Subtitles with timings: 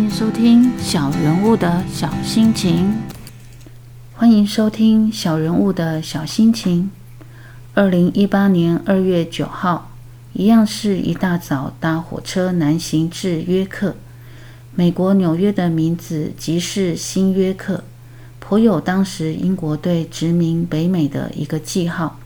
[0.00, 3.02] 欢迎收听小人物的小心情。
[4.14, 6.90] 欢迎收听小人物的小心情。
[7.74, 9.90] 二零一八年二月九号，
[10.32, 13.94] 一样是一大早搭火车南行至约克。
[14.74, 17.84] 美国纽约的名字即是新约克，
[18.38, 22.18] 颇有当时英国对殖民北美的一个记号。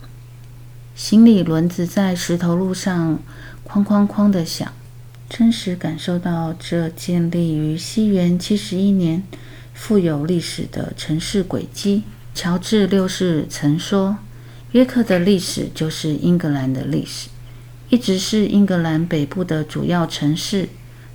[0.95, 3.19] 行李轮子在石头路上
[3.69, 4.73] 哐哐哐的响。
[5.37, 9.25] 真实感受到这建立于西元七十一年、
[9.73, 12.05] 富有历史的城市轨迹。
[12.33, 14.19] 乔治六世曾说
[14.71, 17.31] ：“约克的历史就是英格兰的历史，
[17.89, 20.69] 一直是英格兰北部的主要城市。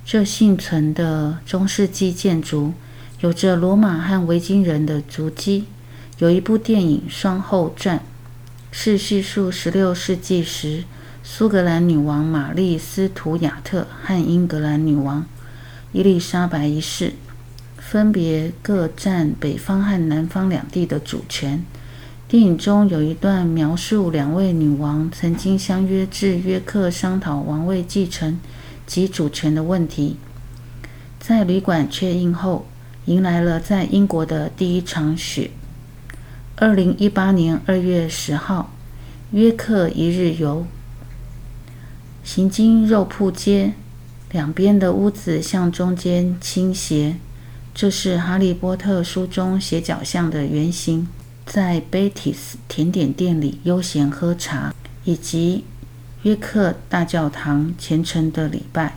[0.04, 2.74] 这幸存的中世纪建筑
[3.20, 5.64] 有着罗马和维京人的足迹。
[6.18, 7.98] 有一部电影《双后传》，
[8.70, 10.84] 是叙述十六世纪时。”
[11.22, 15.26] 苏格兰女王玛丽·斯图亚特和英格兰女王
[15.92, 17.12] 伊丽莎白一世
[17.76, 21.62] 分别各占北方和南方两地的主权。
[22.26, 28.38] 电影中有一段描述两位女王曾经相约至约克商讨王位继承
[28.86, 30.16] 及主权的问题。
[31.18, 32.66] 在旅馆确认后，
[33.04, 35.50] 迎来了在英国的第一场雪。
[36.56, 38.72] 二零一八年二月十号，
[39.32, 40.66] 约克一日游。
[42.32, 43.72] 行经肉铺街，
[44.30, 47.16] 两边的屋子向中间倾斜，
[47.74, 51.08] 这是《哈利波特》书中斜角巷的原型。
[51.44, 55.64] 在 Betis 甜点店里悠闲喝茶，以及
[56.22, 58.96] 约克大教堂虔诚的礼拜。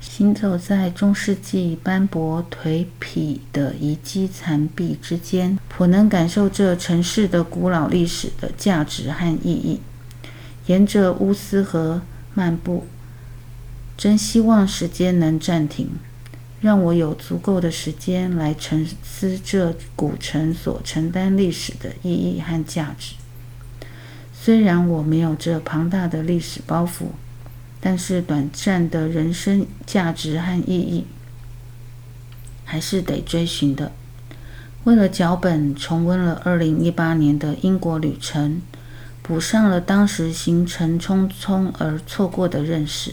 [0.00, 9.80] 行走在中世纪斑驳颓圮的遗迹残壁之间，颇能感受这城市的古老历史的价值和意义。
[10.66, 12.02] 沿着乌斯河。
[12.36, 12.84] 漫步，
[13.96, 15.92] 真希望时间能暂停，
[16.60, 23.14] 让我有足够的时间来沉思这古城所承担历史的意义和价值。
[24.34, 27.06] 虽然我没有这庞大的历史包袱，
[27.80, 31.06] 但是短暂的人生价值和意义
[32.64, 33.92] 还是得追寻的。
[34.84, 38.60] 为了脚本，重温了2018年的英国旅程。
[39.26, 43.12] 补上了当时行程匆匆而错过的认识，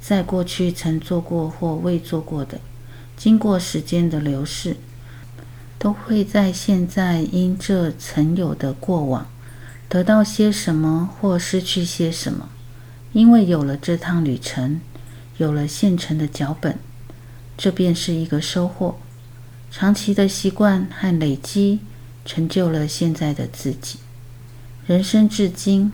[0.00, 2.60] 在过去曾做过或未做过的，
[3.16, 4.76] 经过时间的流逝，
[5.80, 9.26] 都会在现在因这曾有的过往，
[9.88, 12.48] 得到些什么或失去些什么。
[13.12, 14.80] 因为有了这趟旅程，
[15.38, 16.78] 有了现成的脚本，
[17.58, 18.96] 这便是一个收获。
[19.72, 21.80] 长期的习惯和累积，
[22.24, 23.98] 成就了现在的自己。
[24.84, 25.92] 人生至今，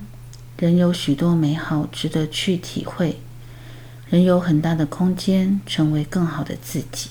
[0.59, 3.21] 仍有许多美好值得去体会，
[4.09, 7.10] 仍有很大的空间成为更好的自己。